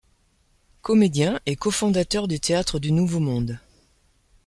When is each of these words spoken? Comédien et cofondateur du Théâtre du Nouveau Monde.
Comédien 0.81 1.39
et 1.45 1.55
cofondateur 1.55 2.27
du 2.27 2.39
Théâtre 2.39 2.79
du 2.79 2.91
Nouveau 2.91 3.19
Monde. 3.19 3.59